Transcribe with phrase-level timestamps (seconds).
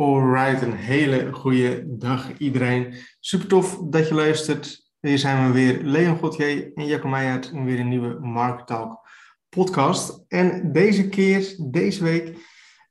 [0.00, 2.94] Alright, een hele goede dag iedereen.
[3.18, 4.90] Super tof dat je luistert.
[5.00, 9.08] Hier zijn we weer, Leon Godje en Jacco Meijert in weer een nieuwe Market Talk
[9.48, 10.24] podcast.
[10.28, 12.36] En deze keer, deze week,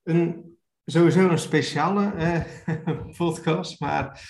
[0.04, 2.42] een, sowieso een speciale eh,
[3.17, 4.21] podcast, maar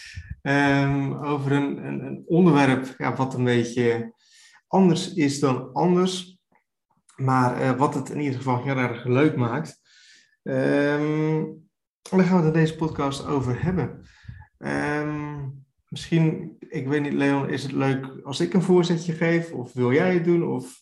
[0.42, 4.14] um, over een, een, een, onderwerp ja, wat een beetje
[4.68, 6.38] anders is dan anders.
[7.16, 9.82] Maar uh, wat het in ieder geval heel erg leuk maakt.
[10.44, 11.69] Um,
[12.18, 14.06] daar gaan we het in deze podcast over hebben.
[14.58, 19.52] Um, misschien, ik weet niet, Leon, is het leuk als ik een voorzetje geef?
[19.52, 20.44] Of wil jij het doen?
[20.48, 20.82] Of...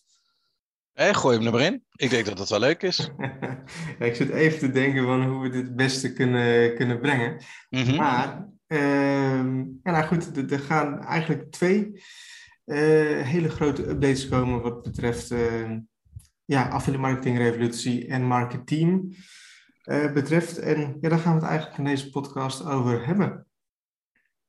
[0.94, 1.84] Hey, gooi hem er maar in.
[1.96, 3.10] Ik denk dat dat wel leuk is.
[4.00, 7.38] ja, ik zit even te denken van hoe we dit het beste kunnen, kunnen brengen.
[7.70, 7.96] Mm -hmm.
[7.96, 12.04] Maar, um, ja, nou goed, er gaan eigenlijk twee
[12.66, 15.72] uh, hele grote updates komen wat betreft uh,
[16.46, 19.18] ja, affiliate marketing revolutie en marketing
[19.88, 20.58] uh, betreft.
[20.58, 23.48] En ja, daar gaan we het eigenlijk in deze podcast over hebben.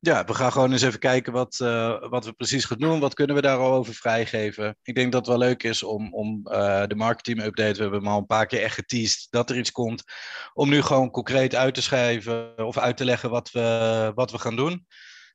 [0.00, 3.00] Ja, we gaan gewoon eens even kijken wat, uh, wat we precies gaan doen.
[3.00, 4.76] Wat kunnen we daar al over vrijgeven?
[4.82, 8.00] Ik denk dat het wel leuk is om, om uh, de marketing update, we hebben
[8.00, 10.04] hem al een paar keer echt geteased dat er iets komt,
[10.52, 14.38] om nu gewoon concreet uit te schrijven of uit te leggen wat we, wat we
[14.38, 14.86] gaan doen.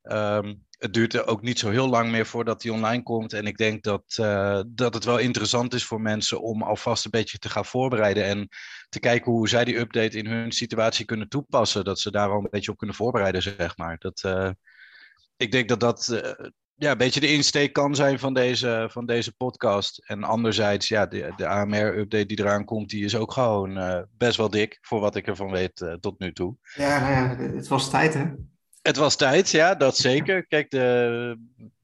[0.03, 3.33] Um, het duurt ook niet zo heel lang meer voordat die online komt.
[3.33, 7.11] En ik denk dat, uh, dat het wel interessant is voor mensen om alvast een
[7.11, 8.23] beetje te gaan voorbereiden.
[8.23, 8.47] En
[8.89, 11.83] te kijken hoe zij die update in hun situatie kunnen toepassen.
[11.83, 13.97] Dat ze daar al een beetje op kunnen voorbereiden, zeg maar.
[13.99, 14.49] Dat, uh,
[15.37, 19.05] ik denk dat dat uh, ja, een beetje de insteek kan zijn van deze, van
[19.05, 20.03] deze podcast.
[20.05, 24.49] En anderzijds, ja, de, de AMR-update die eraan komt, die is ook gewoon best wel
[24.49, 24.77] dik.
[24.81, 26.55] Voor wat ik ervan weet tot nu toe.
[26.75, 28.25] Ja, nou ja, het was tijd, hè?
[28.83, 30.47] Het was tijd, ja, dat zeker.
[30.47, 31.37] Kijk, de,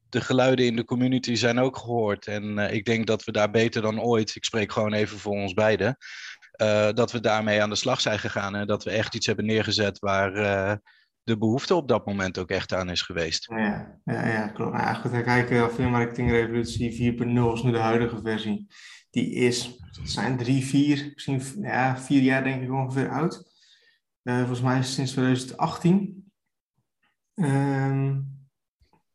[0.08, 2.26] de geluiden in de community zijn ook gehoord.
[2.26, 5.32] En uh, ik denk dat we daar beter dan ooit, ik spreek gewoon even voor
[5.32, 5.96] ons beiden,
[6.62, 8.54] uh, dat we daarmee aan de slag zijn gegaan.
[8.54, 10.72] En dat we echt iets hebben neergezet waar uh,
[11.22, 13.52] de behoefte op dat moment ook echt aan is geweest.
[13.56, 14.72] Ja, ja, ja klopt.
[14.72, 18.66] Nou, goed, dan of Marketing Revolutie 4.0 is nu de huidige versie.
[19.10, 23.52] Die is, zijn drie, vier, misschien ja, vier jaar denk ik ongeveer oud.
[24.22, 26.19] volgens mij sinds 2018.
[27.40, 28.38] Um,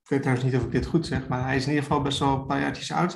[0.04, 2.02] ik weet trouwens niet of ik dit goed zeg, maar hij is in ieder geval
[2.02, 3.14] best wel een paar jaartjes oud.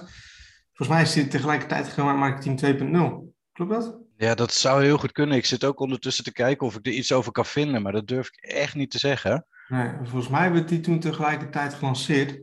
[0.73, 3.33] Volgens mij is hij tegelijkertijd gegaan Marketing 2.0.
[3.51, 3.97] Klopt dat?
[4.17, 5.37] Ja, dat zou heel goed kunnen.
[5.37, 8.07] Ik zit ook ondertussen te kijken of ik er iets over kan vinden, maar dat
[8.07, 9.45] durf ik echt niet te zeggen.
[9.67, 12.39] Nee, volgens mij werd die toen tegelijkertijd gelanceerd.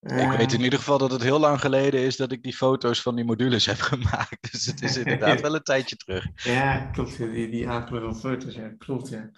[0.00, 3.02] Ik weet in ieder geval dat het heel lang geleden is dat ik die foto's
[3.02, 4.52] van die modules heb gemaakt.
[4.52, 6.26] Dus het is inderdaad wel een tijdje terug.
[6.34, 7.16] Ja, klopt.
[7.16, 9.08] Die, die akelige foto's, ja, klopt.
[9.08, 9.30] Ja.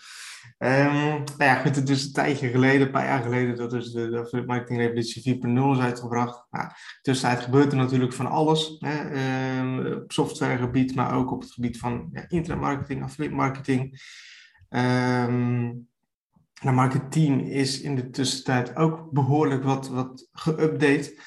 [0.59, 3.91] Um, nou ja, goed, het is een tijdje geleden, een paar jaar geleden, dat dus
[3.93, 6.47] de, de Marketing Revolutie 4.0 is uitgebracht.
[6.51, 6.69] Nou,
[7.03, 8.77] tussentijd gebeurt er natuurlijk van alles.
[8.79, 14.01] Hè, um, op softwaregebied, maar ook op het gebied van ja, internetmarketing, affiliate marketing.
[14.69, 15.90] Um,
[16.61, 21.21] nou, marketing is in de tussentijd ook behoorlijk wat, wat geüpdate.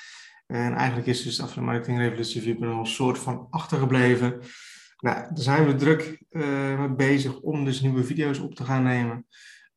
[0.45, 4.39] En eigenlijk is dus de Marketing Revolutie 4.0 een soort van achtergebleven.
[4.97, 8.83] Nou, daar zijn we druk uh, mee bezig om dus nieuwe video's op te gaan
[8.83, 9.25] nemen.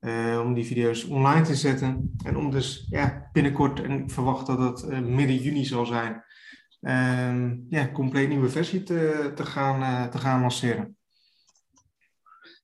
[0.00, 2.16] Uh, om die video's online te zetten.
[2.24, 6.24] En om dus ja, binnenkort, en ik verwacht dat dat uh, midden juni zal zijn,
[7.68, 10.95] ja, een compleet nieuwe versie te, te, gaan, te gaan lanceren.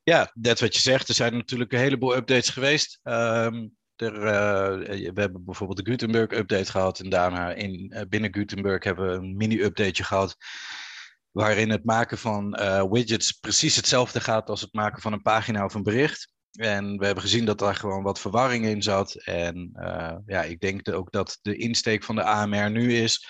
[0.02, 1.08] Ja, net wat je zegt.
[1.08, 3.00] Er zijn natuurlijk een heleboel updates geweest.
[3.02, 7.00] Um, er, uh, we hebben bijvoorbeeld de Gutenberg-update gehad.
[7.00, 10.36] En daarna in, uh, binnen Gutenberg hebben we een mini-updateje gehad.
[11.30, 15.64] Waarin het maken van uh, widgets precies hetzelfde gaat als het maken van een pagina
[15.64, 16.32] of een bericht.
[16.52, 19.14] En we hebben gezien dat daar gewoon wat verwarring in zat.
[19.14, 19.70] En
[20.26, 23.28] ja, ik denk ook dat de insteek van de AMR nu is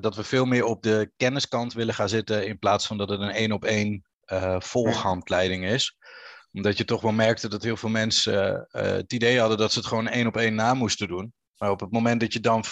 [0.00, 2.46] dat we veel meer op de kenniskant willen gaan zitten.
[2.46, 5.96] In plaats van dat het een één op één uh, is.
[6.52, 9.78] Omdat je toch wel merkte dat heel veel mensen uh, het idee hadden dat ze
[9.78, 11.32] het gewoon één op één na moesten doen.
[11.56, 12.64] Maar op het moment dat je dan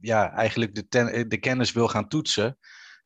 [0.00, 2.58] ja, eigenlijk de, de kennis wil gaan toetsen,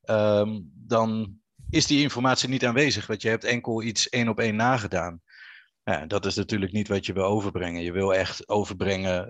[0.04, 1.38] um, dan
[1.70, 3.06] is die informatie niet aanwezig.
[3.06, 5.20] Want je hebt enkel iets één op één nagedaan.
[5.84, 7.82] Ja, dat is natuurlijk niet wat je wil overbrengen.
[7.82, 9.26] Je wil echt overbrengen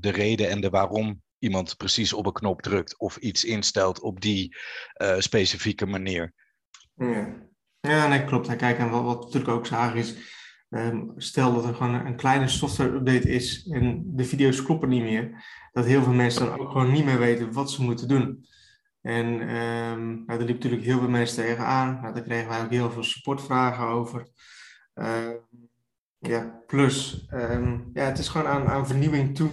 [0.00, 4.20] de reden en de waarom iemand precies op een knop drukt of iets instelt op
[4.20, 4.56] die
[5.18, 6.34] specifieke manier.
[6.94, 7.47] Ja.
[7.80, 8.56] Ja, nee, klopt.
[8.56, 10.14] Kijk, en wat, wat natuurlijk ook zagen is,
[10.70, 15.44] um, stel dat er gewoon een kleine software-update is en de video's kloppen niet meer,
[15.72, 18.46] dat heel veel mensen dan ook gewoon niet meer weten wat ze moeten doen.
[19.00, 21.98] En um, nou, daar liep natuurlijk heel veel mensen tegenaan.
[22.00, 24.28] Nou, daar kregen wij ook heel veel supportvragen over.
[24.94, 25.30] Uh,
[26.18, 27.26] ja, plus,
[27.92, 29.50] ja, het is gewoon aan, aan vernieuwing toe.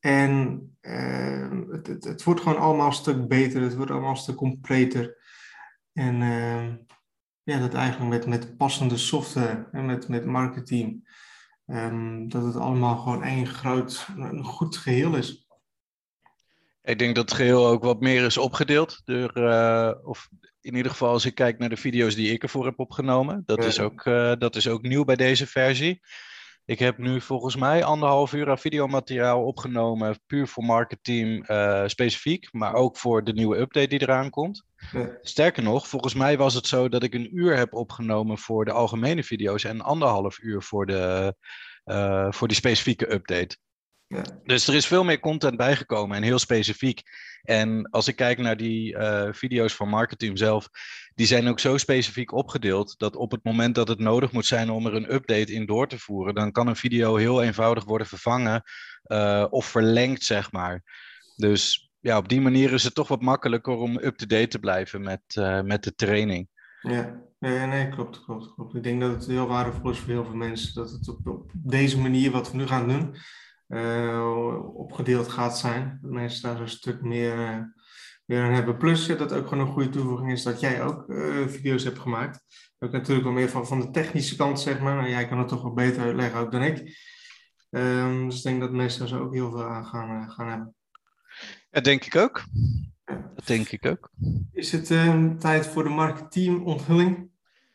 [0.00, 0.62] En
[1.70, 5.16] het, het, het, wordt gewoon allemaal een stuk beter, het wordt allemaal een stuk completer.
[5.92, 6.22] En
[7.44, 11.08] ja, dat eigenlijk met, met passende software en met, met marketing,
[11.66, 15.48] um, dat het allemaal gewoon één groot, een goed geheel is.
[16.82, 19.02] Ik denk dat het geheel ook wat meer is opgedeeld.
[19.04, 20.28] Door, uh, of
[20.60, 23.42] in ieder geval als ik kijk naar de video's die ik ervoor heb opgenomen.
[23.46, 26.00] Dat, is, ook, uh, dat is ook nieuw bij deze versie.
[26.66, 32.52] Ik heb nu volgens mij anderhalf uur aan videomateriaal opgenomen, puur voor marketing uh, specifiek,
[32.52, 34.64] maar ook voor de nieuwe update die eraan komt.
[34.92, 35.18] Ja.
[35.20, 38.72] Sterker nog, volgens mij was het zo dat ik een uur heb opgenomen voor de
[38.72, 41.34] algemene video's en anderhalf uur voor, de,
[41.84, 43.56] uh, voor die specifieke update.
[44.14, 44.22] Ja.
[44.44, 47.02] Dus er is veel meer content bijgekomen en heel specifiek.
[47.42, 50.68] En als ik kijk naar die uh, video's van marketing zelf,
[51.14, 54.70] die zijn ook zo specifiek opgedeeld dat op het moment dat het nodig moet zijn
[54.70, 58.06] om er een update in door te voeren, dan kan een video heel eenvoudig worden
[58.06, 58.62] vervangen
[59.06, 60.82] uh, of verlengd, zeg maar.
[61.36, 65.22] Dus ja, op die manier is het toch wat makkelijker om up-to-date te blijven met,
[65.38, 66.48] uh, met de training.
[66.80, 68.74] Ja, nee, nee, klopt, klopt, klopt.
[68.74, 71.50] Ik denk dat het heel waardevol is voor heel veel mensen dat het op, op
[71.52, 73.16] deze manier wat we nu gaan doen,
[73.68, 75.98] uh, opgedeeld gaat zijn.
[76.02, 77.58] Dat mensen daar een stuk meer, uh,
[78.24, 78.76] meer aan hebben.
[78.76, 82.40] Plus dat ook gewoon een goede toevoeging is dat jij ook uh, video's hebt gemaakt.
[82.78, 84.96] Ook natuurlijk wel meer van, van de technische kant, zeg maar.
[84.96, 86.78] Maar jij kan het toch wel beter uitleggen ook dan ik.
[87.70, 90.74] Um, dus ik denk dat mensen daar zo ook heel veel aan gaan, gaan hebben.
[91.70, 92.44] Ja, denk ik ook.
[93.04, 94.10] Dat denk ik ook.
[94.52, 97.30] Is het ehm, tijd voor de marketing onthulling?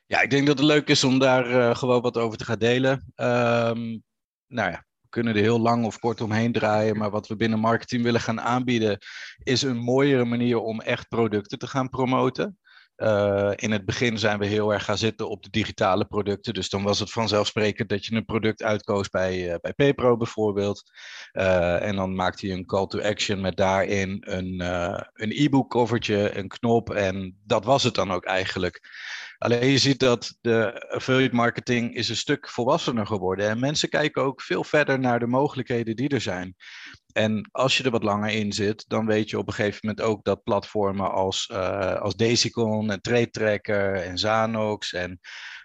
[0.05, 2.91] Ja, ik denk dat het leuk is om daar gewoon wat over te gaan delen.
[3.15, 4.03] Um,
[4.47, 6.97] nou ja, kunnen er heel lang of kort omheen draaien.
[6.97, 8.97] Maar wat we binnen marketing willen gaan aanbieden,
[9.43, 12.57] is een mooiere manier om echt producten te gaan promoten.
[12.97, 16.53] Uh, in het begin zijn we heel erg gaan zitten op de digitale producten.
[16.53, 20.91] Dus dan was het vanzelfsprekend dat je een product uitkoos bij, uh, bij PayPro bijvoorbeeld.
[21.33, 24.59] Uh, en dan maakte je een call to action met daarin een,
[25.13, 26.89] een e-book covertje, een knop.
[26.89, 28.81] En dat was het dan ook eigenlijk.
[29.39, 33.49] Alleen je ziet dat de affiliate marketing is een stuk volwassener geworden.
[33.49, 36.55] En mensen kijken ook veel verder naar de mogelijkheden die er zijn.
[37.11, 40.01] En als je er wat langer in zit, dan weet je op een gegeven moment
[40.01, 45.19] ook dat platformen als, uh, als Desicon en Trade Tracker en Zanox en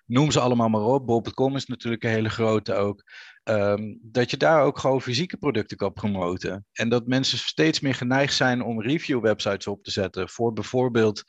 [0.06, 1.06] noem ze allemaal maar op.
[1.06, 3.03] Bob.com is natuurlijk een hele grote ook.
[3.44, 6.67] Um, dat je daar ook gewoon fysieke producten kan promoten.
[6.73, 11.23] En dat mensen steeds meer geneigd zijn om review websites op te zetten voor bijvoorbeeld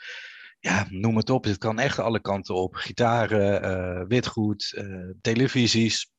[0.66, 1.44] ja, noem het op.
[1.44, 2.76] Het kan echt alle kanten op.
[2.76, 6.12] Gitaren, uh, witgoed, uh, televisies.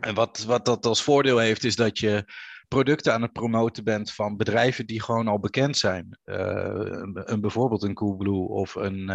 [0.00, 2.24] En wat, wat dat als voordeel heeft, is dat je
[2.68, 6.18] producten aan het promoten bent van bedrijven die gewoon al bekend zijn.
[6.24, 9.08] Uh, een, bijvoorbeeld een Coolblue of een,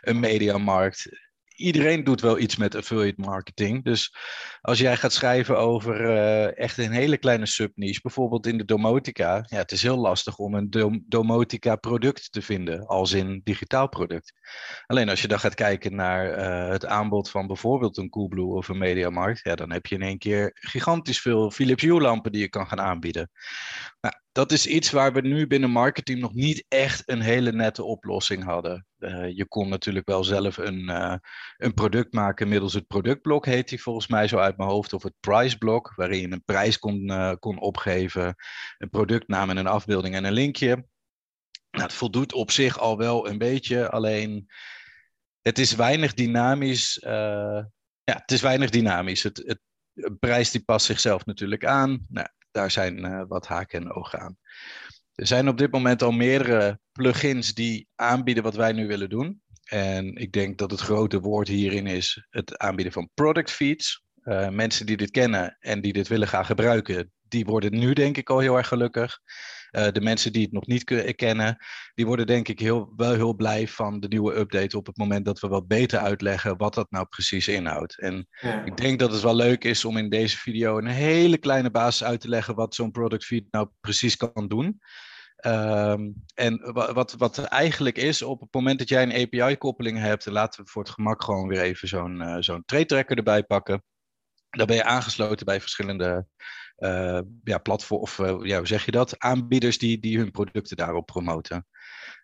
[0.00, 1.08] een Mediamarkt
[1.54, 3.84] iedereen doet wel iets met affiliate marketing.
[3.84, 4.16] Dus
[4.60, 9.44] als jij gaat schrijven over uh, echt een hele kleine subniche, bijvoorbeeld in de domotica,
[9.48, 14.32] ja, het is heel lastig om een domotica product te vinden, als in digitaal product.
[14.86, 18.68] Alleen als je dan gaat kijken naar uh, het aanbod van bijvoorbeeld een Coolblue of
[18.68, 22.40] een Mediamarkt, ja, dan heb je in één keer gigantisch veel Philips Hue lampen die
[22.40, 23.30] je kan gaan aanbieden.
[24.00, 27.82] Nou, dat is iets waar we nu binnen marketing nog niet echt een hele nette
[27.82, 28.86] oplossing hadden.
[28.98, 31.14] Uh, je kon natuurlijk wel zelf een, uh,
[31.56, 35.02] een product maken middels het productblok, heet die volgens mij zo uit mijn hoofd, of
[35.02, 38.34] het priceblok, waarin je een prijs kon, uh, kon opgeven,
[38.78, 40.86] een productnaam en een afbeelding en een linkje.
[41.70, 44.46] Nou, het voldoet op zich al wel een beetje, alleen
[45.40, 46.98] het is weinig dynamisch.
[47.00, 47.70] ja,
[48.04, 49.22] het is weinig dynamisch.
[49.22, 49.60] Het, het,
[50.18, 52.06] prijs die past zichzelf natuurlijk aan.
[52.08, 54.38] Nou, daar zijn uh, wat haken en ogen aan.
[55.14, 59.42] Er zijn op dit moment al meerdere plugins die aanbieden wat wij nu willen doen.
[59.64, 64.02] En ik denk dat het grote woord hierin is het aanbieden van product feeds.
[64.24, 68.16] Uh, mensen die dit kennen en die dit willen gaan gebruiken, die worden nu denk
[68.16, 69.18] ik al heel erg gelukkig.
[69.76, 71.56] Uh, de mensen die het nog niet kennen,
[71.94, 75.24] die worden denk ik heel, wel heel blij van de nieuwe update op het moment
[75.24, 78.00] dat we wat beter uitleggen wat dat nou precies inhoudt.
[78.00, 78.64] En ja.
[78.64, 82.04] ik denk dat het wel leuk is om in deze video een hele kleine basis
[82.04, 84.80] uit te leggen wat zo'n product feed nou precies kan doen.
[85.46, 90.32] Um, en wat, wat eigenlijk is, op het moment dat jij een API-koppeling hebt, en
[90.32, 93.82] laten we voor het gemak gewoon weer even zo'n uh, zo'n trade tracker erbij pakken.
[94.56, 96.26] Dan ben je aangesloten bij verschillende
[96.78, 99.18] uh, ja, platform, of uh, ja, hoe zeg je dat?
[99.18, 101.66] Aanbieders die, die hun producten daarop promoten.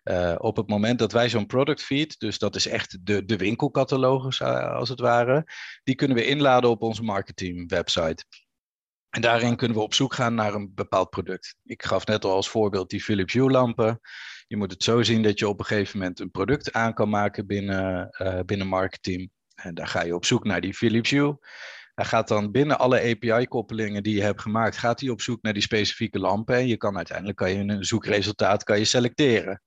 [0.03, 3.37] Uh, op het moment dat wij zo'n product feed, dus dat is echt de, de
[3.37, 5.45] winkelcatalogus als het ware,
[5.83, 8.25] die kunnen we inladen op onze marketing website.
[9.09, 11.55] En daarin kunnen we op zoek gaan naar een bepaald product.
[11.63, 13.99] Ik gaf net al als voorbeeld die Philips Hue lampen.
[14.47, 17.09] Je moet het zo zien dat je op een gegeven moment een product aan kan
[17.09, 18.09] maken binnen,
[18.45, 19.31] binnen marketing.
[19.55, 21.37] En daar ga je op zoek naar die Philips Hue.
[21.95, 25.53] Hij gaat dan binnen alle API-koppelingen die je hebt gemaakt, gaat hij op zoek naar
[25.53, 26.55] die specifieke lampen.
[26.55, 29.61] En je kan uiteindelijk kan je een zoekresultaat kan je selecteren.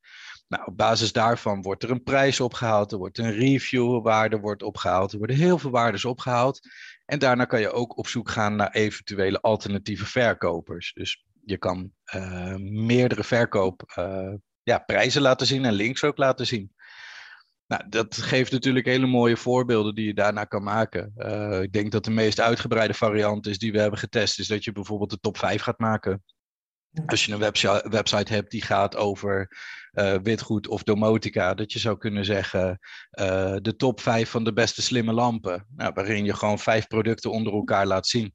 [0.49, 5.13] Nou, op basis daarvan wordt er een prijs opgehaald, er wordt een reviewwaarde wordt opgehaald,
[5.13, 6.61] er worden heel veel waardes opgehaald.
[7.05, 10.93] En daarna kan je ook op zoek gaan naar eventuele alternatieve verkopers.
[10.93, 16.47] Dus je kan uh, meerdere verkoopprijzen uh, ja, prijzen laten zien en links ook laten
[16.47, 16.73] zien.
[17.67, 21.13] Nou, dat geeft natuurlijk hele mooie voorbeelden die je daarna kan maken.
[21.17, 24.65] Uh, ik denk dat de meest uitgebreide variant is die we hebben getest, is dat
[24.65, 26.23] je bijvoorbeeld de top 5 gaat maken.
[27.07, 29.57] Als je een website, website hebt die gaat over
[29.93, 32.79] uh, witgoed of domotica, dat je zou kunnen zeggen
[33.21, 35.67] uh, de top 5 van de beste slimme lampen.
[35.77, 38.35] Nou, waarin je gewoon vijf producten onder elkaar laat zien.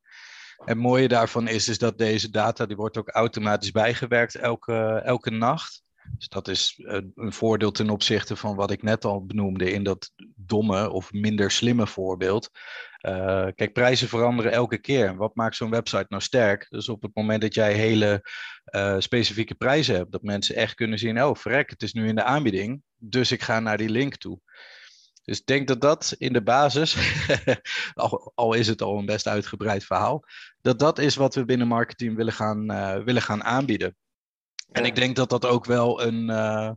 [0.59, 5.01] En het mooie daarvan is, is dat deze data die wordt ook automatisch bijgewerkt elke,
[5.05, 5.83] elke nacht.
[6.17, 6.81] Dus dat is
[7.15, 11.51] een voordeel ten opzichte van wat ik net al benoemde in dat domme of minder
[11.51, 12.49] slimme voorbeeld.
[13.01, 15.15] Uh, kijk, prijzen veranderen elke keer.
[15.15, 16.67] Wat maakt zo'n website nou sterk?
[16.69, 18.29] Dus op het moment dat jij hele
[18.75, 22.15] uh, specifieke prijzen hebt, dat mensen echt kunnen zien: oh, verrek, het is nu in
[22.15, 24.39] de aanbieding, dus ik ga naar die link toe.
[25.23, 26.97] Dus ik denk dat dat in de basis,
[28.35, 30.23] al, is het al een best uitgebreid verhaal,
[30.61, 32.65] dat dat is wat we binnen marketing willen gaan,
[33.03, 33.95] willen gaan aanbieden.
[34.71, 36.71] En ik denk dat dat ook wel een, uh,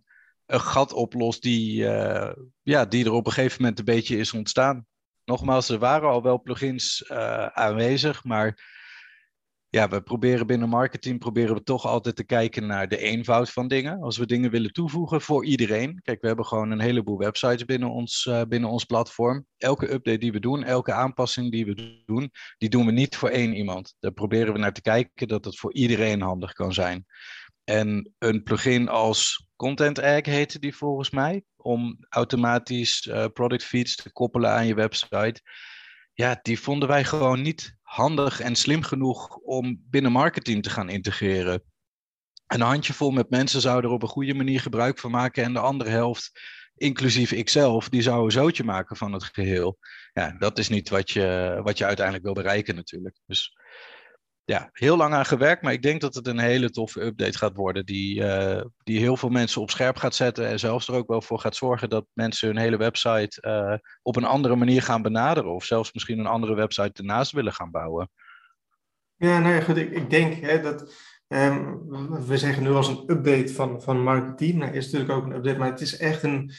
[0.46, 2.32] een gat oplost die, uh,
[2.62, 4.86] ja, die er op een gegeven moment een beetje is ontstaan.
[5.24, 8.70] Nogmaals, er waren al wel plugins uh, aanwezig, maar
[9.68, 13.68] ja, we proberen binnen marketing proberen we toch altijd te kijken naar de eenvoud van
[13.68, 14.02] dingen.
[14.02, 16.00] Als we dingen willen toevoegen voor iedereen.
[16.02, 19.46] Kijk, we hebben gewoon een heleboel websites binnen ons, binnen ons platform.
[19.56, 23.28] Elke update die we doen, elke aanpassing die we doen, die doen we niet voor
[23.28, 23.94] één iemand.
[24.00, 27.06] Daar proberen we naar te kijken dat het voor iedereen handig kan zijn.
[27.64, 33.96] En een plugin als Content Egg heette die volgens mij, om automatisch uh, product feeds
[33.96, 35.40] te koppelen aan je website.
[36.14, 40.88] Ja, die vonden wij gewoon niet handig en slim genoeg om binnen marketing te gaan
[40.88, 41.62] integreren.
[42.46, 45.58] Een handjevol met mensen zouden er op een goede manier gebruik van maken en de
[45.58, 46.40] andere helft,
[46.74, 49.78] inclusief ikzelf, die zou een zootje maken van het geheel.
[50.12, 53.18] Ja, dat is niet wat je, wat je uiteindelijk wil bereiken natuurlijk.
[53.26, 53.56] Dus
[54.44, 57.56] ja, heel lang aan gewerkt, maar ik denk dat het een hele toffe update gaat
[57.56, 57.86] worden.
[57.86, 60.46] Die, uh, die heel veel mensen op scherp gaat zetten.
[60.46, 64.16] En zelfs er ook wel voor gaat zorgen dat mensen hun hele website uh, op
[64.16, 65.54] een andere manier gaan benaderen.
[65.54, 68.10] Of zelfs misschien een andere website ernaast willen gaan bouwen.
[69.16, 69.76] Ja, ja, goed.
[69.76, 70.94] Ik, ik denk hè, dat.
[71.28, 71.88] Um,
[72.26, 74.54] we zeggen nu als een update van, van marketing.
[74.54, 76.52] Nou, is natuurlijk ook een update, maar het is echt een.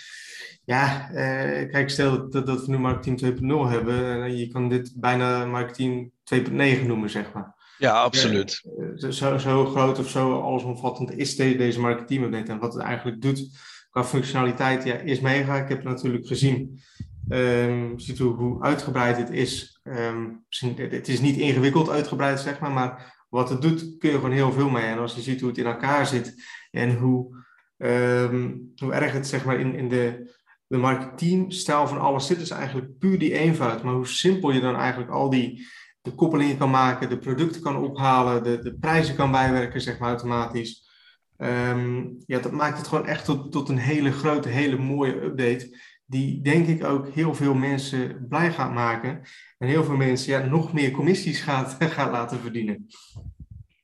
[0.66, 4.38] Ja, uh, kijk, stel dat, dat we nu marketing 2.0 hebben.
[4.38, 6.52] je kan dit bijna marketing 2.9
[6.86, 7.63] noemen, zeg maar.
[7.84, 8.64] Ja, absoluut.
[8.96, 12.52] Ja, zo, zo, groot of zo allesomvattend is deze marketing update.
[12.52, 13.50] En wat het eigenlijk doet
[13.90, 15.58] qua functionaliteit, ja, is mega.
[15.58, 16.82] Ik heb het natuurlijk gezien.
[17.30, 19.80] Um, ziet hoe, hoe uitgebreid het is.
[19.84, 24.32] Um, het is niet ingewikkeld uitgebreid, zeg maar, maar wat het doet, kun je gewoon
[24.32, 24.86] heel veel mee.
[24.86, 26.36] En als je ziet hoe het in elkaar zit
[26.72, 27.44] en hoe,
[27.78, 30.36] um, hoe erg het zeg maar, in, in de,
[30.68, 33.84] de marketingstijl van alles zit, is eigenlijk puur die eenvoud.
[33.84, 35.68] Maar hoe simpel je dan eigenlijk al die
[36.04, 40.10] de koppelingen kan maken, de producten kan ophalen, de, de prijzen kan bijwerken, zeg maar
[40.10, 40.92] automatisch.
[41.38, 45.78] Um, ja, dat maakt het gewoon echt tot, tot een hele grote, hele mooie update.
[46.06, 49.22] Die denk ik ook heel veel mensen blij gaat maken.
[49.58, 52.88] En heel veel mensen ja, nog meer commissies gaat, gaat laten verdienen.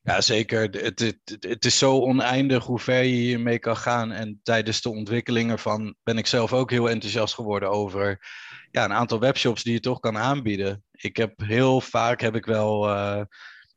[0.04, 0.62] Ja, zeker.
[0.62, 4.12] Het, het, het, is zo oneindig hoe ver je hiermee kan gaan.
[4.12, 8.28] En tijdens de ontwikkeling ervan ben ik zelf ook heel enthousiast geworden over
[8.72, 10.84] ja, een aantal webshops die je toch kan aanbieden.
[11.02, 13.22] Ik heb heel vaak heb ik wel uh,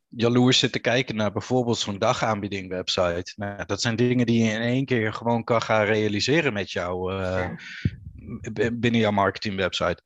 [0.09, 3.33] jaloers zitten kijken naar bijvoorbeeld zo'n dagaanbieding website.
[3.37, 7.13] Nou, dat zijn dingen die je in één keer gewoon kan gaan realiseren met jou
[7.13, 7.49] uh,
[8.73, 10.03] binnen jouw marketing website.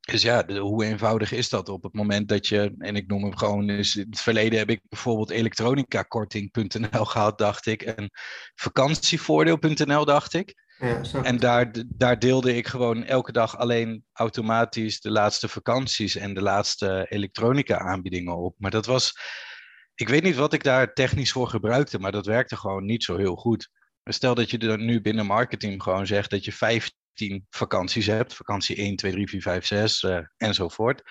[0.00, 3.36] Dus ja, hoe eenvoudig is dat op het moment dat je, en ik noem hem
[3.36, 8.10] gewoon, in het verleden heb ik bijvoorbeeld elektronicakorting.nl gehad, dacht ik, en
[8.54, 10.65] vakantievoordeel.nl, dacht ik.
[10.78, 16.34] Ja, en daar, daar deelde ik gewoon elke dag alleen automatisch de laatste vakanties en
[16.34, 18.54] de laatste elektronica aanbiedingen op.
[18.58, 19.18] Maar dat was,
[19.94, 23.16] ik weet niet wat ik daar technisch voor gebruikte, maar dat werkte gewoon niet zo
[23.16, 23.70] heel goed.
[24.04, 28.76] Stel dat je er nu binnen marketing gewoon zegt dat je 15 vakanties hebt, vakantie
[28.76, 31.02] 1, 2, 3, 4, 5, 6 uh, enzovoort.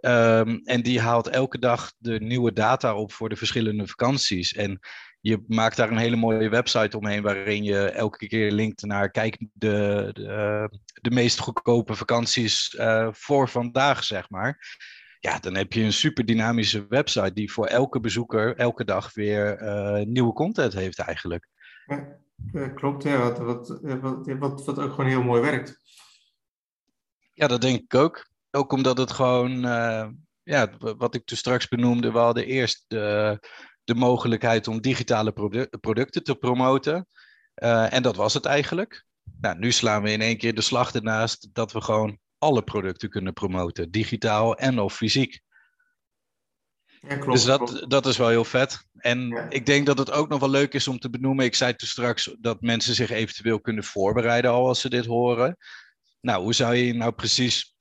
[0.00, 4.52] Um, en die haalt elke dag de nieuwe data op voor de verschillende vakanties.
[4.52, 4.80] En
[5.20, 9.38] je maakt daar een hele mooie website omheen waarin je elke keer linkt naar kijk
[9.52, 14.78] de, de, de meest goedkope vakanties uh, voor vandaag, zeg maar.
[15.20, 19.62] Ja, dan heb je een super dynamische website die voor elke bezoeker elke dag weer
[19.62, 21.48] uh, nieuwe content heeft eigenlijk.
[22.52, 23.80] Ja, klopt, ja, wat, wat,
[24.38, 25.80] wat, wat, ook gewoon heel mooi werkt.
[27.32, 28.26] Ja, dat denk ik ook.
[28.50, 30.08] Ook omdat het gewoon, uh,
[30.42, 33.38] ja, wat ik toen straks benoemde, we hadden eerst de,
[33.84, 37.06] de mogelijkheid om digitale produ producten te promoten.
[37.54, 39.06] en dat was het eigenlijk.
[39.40, 43.08] Nou, nu slaan we in één keer de slag ernaast dat we gewoon alle producten
[43.08, 45.40] kunnen promoten, digitaal en of fysiek.
[47.00, 48.86] Ja, klopt, dus dat, dat is wel heel vet.
[48.96, 51.44] En ik denk dat het ook nog wel leuk is om te benoemen.
[51.44, 55.56] Ik zei toen straks dat mensen zich eventueel kunnen voorbereiden al als ze dit horen.
[56.20, 57.76] Nou, hoe zou je nou precies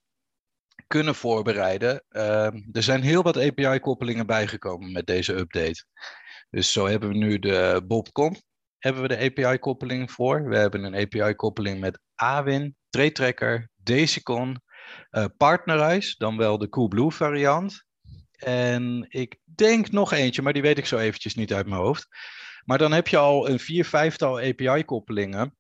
[0.88, 2.04] kunnen voorbereiden?
[2.10, 5.86] Ehm, er zijn heel wat API-koppelingen bijgekomen met deze update.
[6.50, 8.36] Dus zo hebben we nu de Bobcom,
[8.78, 10.50] hebben we de API-koppeling voor.
[10.50, 14.62] We hebben een API-koppeling met Awin, TradeTracker, Desicon,
[15.12, 17.86] uh, dan wel de Coolblue variant.
[18.38, 22.08] En ik denk nog eentje, maar die weet ik zo eventjes niet uit mijn hoofd.
[22.66, 25.56] Maar dan heb je al een vier, vijftal API-koppelingen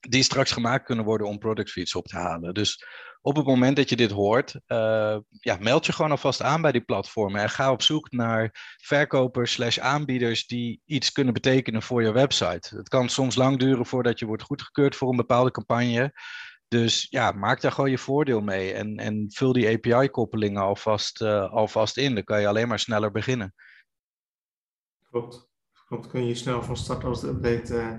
[0.00, 2.54] die straks gemaakt kunnen worden om product feeds op te halen.
[2.54, 2.84] Dus
[3.22, 6.72] op het moment dat je dit hoort, uh, ja, meld je gewoon alvast aan bij
[6.72, 12.02] die platformen en ga op zoek naar verkopers slash aanbieders die iets kunnen betekenen voor
[12.02, 12.76] je website.
[12.76, 16.12] Het kan soms lang duren voordat je wordt goedgekeurd voor een bepaalde campagne.
[16.68, 21.52] Dus ja, maak daar gewoon je voordeel mee en, en vul die API-koppelingen alvast, uh,
[21.52, 22.14] alvast in.
[22.14, 23.54] Dan kan je alleen maar sneller beginnen.
[25.10, 25.48] Klopt.
[25.86, 27.98] Klopt, kun je snel van start als de update uh,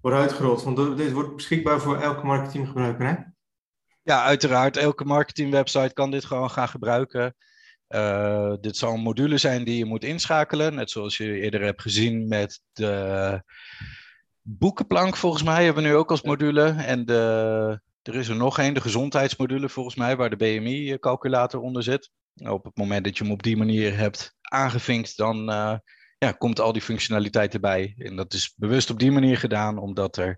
[0.00, 0.62] wordt uitgerold.
[0.62, 3.14] Want dit wordt beschikbaar voor elke marketinggebruiker, hè?
[4.02, 4.76] Ja, uiteraard.
[4.76, 7.34] Elke marketingwebsite kan dit gewoon gaan gebruiken.
[7.88, 10.74] Uh, dit zal een module zijn die je moet inschakelen.
[10.74, 13.42] Net zoals je eerder hebt gezien met de
[14.42, 16.62] boekenplank, volgens mij, hebben we nu ook als module.
[16.70, 21.82] En de, er is er nog één, de gezondheidsmodule, volgens mij, waar de BMI-calculator onder
[21.82, 22.10] zit.
[22.34, 25.74] Op het moment dat je hem op die manier hebt aangevinkt, dan uh,
[26.18, 27.94] ja, komt al die functionaliteit erbij.
[27.98, 30.36] En dat is bewust op die manier gedaan, omdat er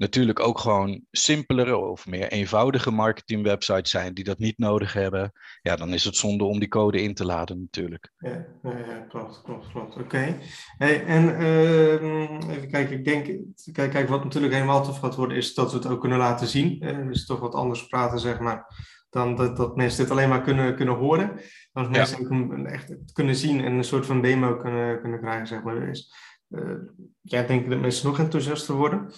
[0.00, 5.76] natuurlijk ook gewoon simpelere of meer eenvoudige marketingwebsites zijn die dat niet nodig hebben, ja,
[5.76, 8.12] dan is het zonde om die code in te laden natuurlijk.
[8.18, 9.96] Ja, ja klopt, klopt, klopt.
[9.96, 10.36] Oké.
[10.78, 11.92] Hey, en uh,
[12.48, 13.26] even kijken, ik denk,
[13.72, 16.46] kijk, kijk, wat natuurlijk helemaal tof gaat worden, is dat we het ook kunnen laten
[16.46, 16.84] zien.
[16.84, 18.64] Uh, dus toch wat anders praten, zeg maar,
[19.10, 21.40] dan dat, dat mensen dit alleen maar kunnen, kunnen horen.
[21.72, 21.88] Ja.
[21.88, 25.86] mensen ook echt kunnen zien en een soort van demo kunnen, kunnen krijgen, zeg maar.
[25.86, 26.14] Dus,
[26.48, 26.76] uh,
[27.20, 29.12] ja, ik denk dat mensen nog enthousiaster worden.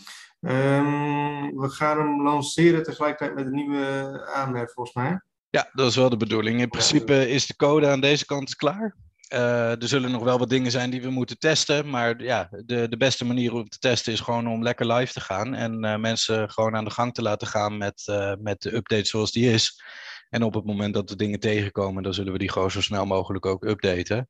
[0.46, 5.20] Um, we gaan hem lanceren tegelijkertijd met een nieuwe AMR, volgens mij.
[5.50, 6.60] Ja, dat is wel de bedoeling.
[6.60, 8.96] In principe is de code aan deze kant klaar.
[9.32, 11.90] Uh, er zullen nog wel wat dingen zijn die we moeten testen.
[11.90, 15.20] Maar ja, de, de beste manier om te testen is gewoon om lekker live te
[15.20, 15.54] gaan.
[15.54, 19.04] En uh, mensen gewoon aan de gang te laten gaan met, uh, met de update
[19.04, 19.82] zoals die is.
[20.28, 23.06] En op het moment dat de dingen tegenkomen, dan zullen we die gewoon zo snel
[23.06, 24.28] mogelijk ook updaten.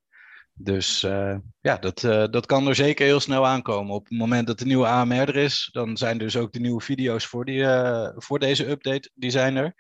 [0.63, 3.95] Dus uh, ja, dat, uh, dat kan er zeker heel snel aankomen.
[3.95, 6.81] Op het moment dat de nieuwe AMR er is, dan zijn dus ook de nieuwe
[6.81, 9.75] video's voor, die, uh, voor deze update, die zijn er.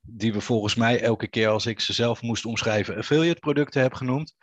[0.00, 3.94] Die we volgens mij elke keer als ik ze zelf moest omschrijven affiliate producten heb
[3.94, 4.34] genoemd.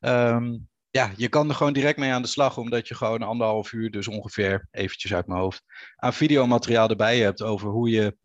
[0.00, 3.72] Um, ja, je kan er gewoon direct mee aan de slag, omdat je gewoon anderhalf
[3.72, 5.62] uur, dus ongeveer eventjes uit mijn hoofd,
[5.96, 8.16] aan videomateriaal erbij hebt over hoe je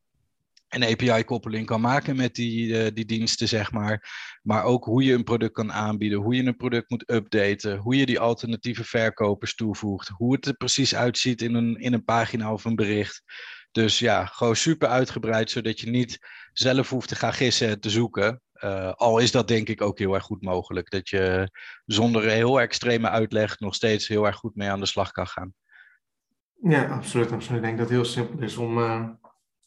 [0.73, 4.11] een API-koppeling kan maken met die, uh, die diensten, zeg maar.
[4.41, 7.95] Maar ook hoe je een product kan aanbieden, hoe je een product moet updaten, hoe
[7.95, 12.53] je die alternatieve verkopers toevoegt, hoe het er precies uitziet in een, in een pagina
[12.53, 13.23] of een bericht.
[13.71, 16.19] Dus ja, gewoon super uitgebreid, zodat je niet
[16.53, 18.41] zelf hoeft te gaan gissen en te zoeken.
[18.63, 20.89] Uh, al is dat denk ik ook heel erg goed mogelijk.
[20.89, 21.51] Dat je
[21.85, 25.53] zonder heel extreme uitleg nog steeds heel erg goed mee aan de slag kan gaan.
[26.61, 27.31] Ja, absoluut.
[27.31, 27.61] absoluut.
[27.61, 29.09] Ik denk dat het heel simpel is om, uh,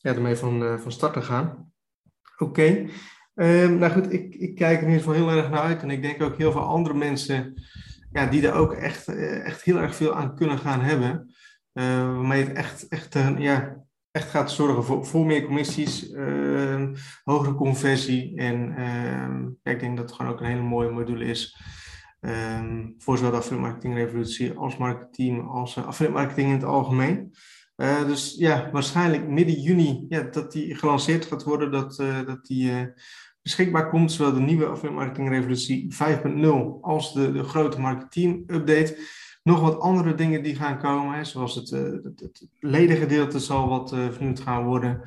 [0.07, 1.73] ja, ermee van, uh, van start te gaan.
[2.39, 2.45] Oké.
[2.45, 2.91] Okay.
[3.35, 5.83] Um, nou goed, ik, ik kijk er in ieder geval heel erg naar uit.
[5.83, 7.55] En ik denk ook heel veel andere mensen
[8.13, 11.35] ja, die er ook echt, uh, echt heel erg veel aan kunnen gaan hebben.
[11.73, 17.55] Uh, waarmee het echt, echt, ja, echt gaat zorgen voor, voor meer commissies, ehm, hogere
[17.55, 18.37] conversie.
[18.37, 21.57] En ehm, ja, ik denk dat het gewoon ook een hele mooie module is.
[22.99, 27.35] voor zowel de affiliate marketing revolutie als marketing, als affiliate marketing in het algemeen.
[27.77, 32.47] Uh, dus ja, waarschijnlijk midden juni ja, dat die gelanceerd gaat worden, dat, uh, dat
[32.47, 32.83] die uh,
[33.43, 38.99] beschikbaar komt, zowel de nieuwe Affiliate Marketing Revolutie 5.0 als de, de grote marketing update.
[39.43, 43.91] Nog wat andere dingen die gaan komen, hè, zoals het, het, het ledengedeelte zal wat
[43.91, 45.03] vernieuwd gaan worden.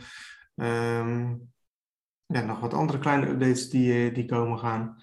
[0.55, 1.51] Um,
[2.25, 5.01] ja, nog wat andere kleine updates die, die komen gaan.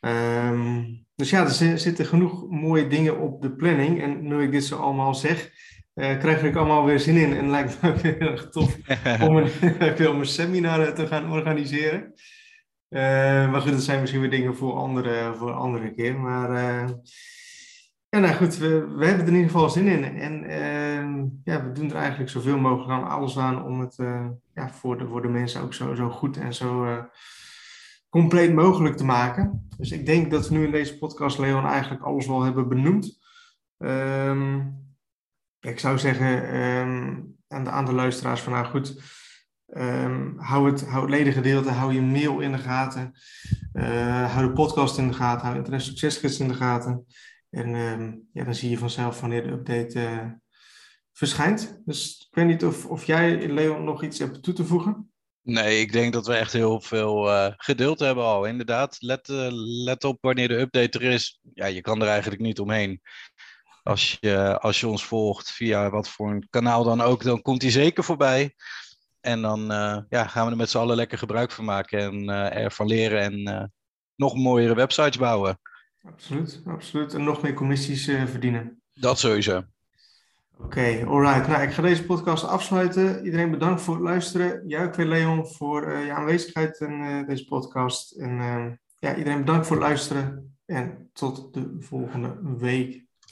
[0.00, 4.02] Um, dus ja, er zitten genoeg mooie dingen op de planning.
[4.02, 5.50] En nu ik dit zo allemaal zeg,
[6.00, 7.36] uh, krijg ik allemaal weer zin in.
[7.36, 8.76] En lijkt me ook heel erg tof
[9.28, 12.12] om een, om een seminar eh, te gaan organiseren.
[12.88, 13.00] Uh,
[13.50, 16.20] maar goed, dat zijn misschien weer dingen voor andere, voor andere keer.
[16.20, 16.88] Maar uh,
[18.08, 20.04] ja, nou goed, we, we hebben er in ieder geval zin in.
[20.04, 23.96] En uh, ja, we doen er eigenlijk zoveel mogelijk aan, alles aan om het
[24.54, 27.04] ja, voor, de, voor de mensen ook zo, zo goed en zo
[28.08, 29.68] compleet mogelijk te maken.
[29.76, 33.18] Dus ik denk dat we nu in deze podcast, Leon, eigenlijk alles wel hebben benoemd.
[33.78, 34.89] Um,
[35.60, 39.02] ik zou zeggen um, aan, de, aan luisteraars van nou goed,
[39.66, 43.12] um, hou, het, hou het ledengedeelte, hou je mail in de gaten,
[43.72, 47.06] uh, hou de podcast in de gaten, hou Internet Succesgids in de gaten.
[47.50, 50.26] En um, ja, dan zie je vanzelf wanneer de update uh,
[51.12, 51.80] verschijnt.
[51.84, 55.10] Dus ik weet niet of, of jij, Leon, nog iets hebt toe te voegen.
[55.42, 58.44] Nee, ik denk dat we echt heel veel uh, geduld hebben al.
[58.44, 59.28] Inderdaad, let,
[59.84, 61.40] let op wanneer de update er is.
[61.54, 63.00] Ja, je kan er eigenlijk niet omheen.
[63.82, 67.62] Als je, als je ons volgt via wat voor een kanaal dan ook, dan komt
[67.62, 68.54] hij zeker voorbij.
[69.20, 72.28] En dan uh, ja, gaan we er met z'n allen lekker gebruik van maken en
[72.52, 73.72] ervan leren en
[74.14, 75.60] nog mooiere websites bouwen.
[76.02, 77.14] Absoluut, absoluut.
[77.14, 78.82] En nog meer commissies verdienen.
[78.94, 79.56] Dat sowieso.
[79.56, 81.48] Oké, okay, alright.
[81.48, 83.24] Nou, ik ga deze podcast afsluiten.
[83.24, 84.68] Iedereen bedankt voor het luisteren.
[84.68, 88.12] Jij ook weer, Leon, voor je aanwezigheid in deze podcast.
[88.12, 88.36] En
[88.98, 90.56] ja, iedereen bedankt voor het luisteren.
[90.66, 93.08] En tot de volgende week.